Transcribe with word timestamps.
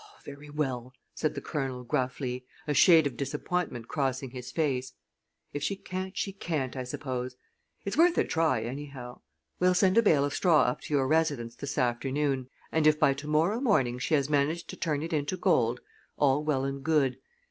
"Oh, 0.03 0.19
very 0.25 0.49
well," 0.49 0.93
said 1.13 1.35
the 1.35 1.41
Colonel, 1.41 1.83
gruffly, 1.83 2.43
a 2.65 2.73
shade 2.73 3.05
of 3.05 3.15
disappointment 3.15 3.87
crossing 3.87 4.31
his 4.31 4.49
face. 4.51 4.93
"If 5.53 5.61
she 5.61 5.75
can't, 5.75 6.17
she 6.17 6.33
can't, 6.33 6.75
I 6.75 6.85
suppose. 6.85 7.35
It's 7.85 7.95
worth 7.97 8.17
a 8.17 8.23
try, 8.23 8.63
anyhow. 8.63 9.21
We'll 9.59 9.75
send 9.75 9.99
a 9.99 10.01
bale 10.01 10.25
of 10.25 10.33
straw 10.33 10.61
up 10.63 10.81
to 10.81 10.93
your 10.95 11.07
residence 11.07 11.53
this 11.53 11.77
afternoon, 11.77 12.49
and 12.71 12.87
if 12.87 12.99
by 12.99 13.13
to 13.13 13.27
morrow 13.27 13.59
morning 13.61 13.99
she 13.99 14.15
has 14.15 14.27
managed 14.27 14.71
to 14.71 14.75
turn 14.75 15.03
it 15.03 15.13
into 15.13 15.37
gold, 15.37 15.81
all 16.17 16.43
well 16.43 16.65
and 16.65 16.83
good. 16.83 17.19